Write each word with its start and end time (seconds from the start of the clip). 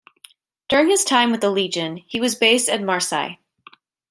During 0.67 0.89
his 0.89 1.03
time 1.03 1.29
with 1.29 1.41
the 1.41 1.51
Legion, 1.51 1.97
he 2.07 2.19
was 2.19 2.33
based 2.33 2.67
at 2.69 2.81
Marseille. 2.81 3.35